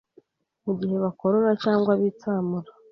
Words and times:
mu 0.65 0.71
gihe 0.79 0.95
bakorora 1.03 1.51
cyangwa 1.63 1.91
bitsamura, 2.01 2.69